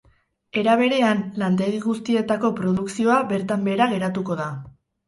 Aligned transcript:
Era 0.61 0.77
berean, 0.79 1.21
lantegi 1.43 1.83
guztietako 1.85 2.53
produkzioa 2.63 3.21
bertan 3.35 3.71
behera 3.71 3.93
geratuko 3.97 4.43
da. 4.47 4.55